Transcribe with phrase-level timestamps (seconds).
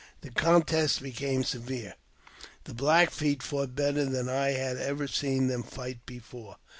[0.21, 1.93] The contest became severe.
[2.63, 6.55] The Black Feet fought better than I had ever seen them fight before.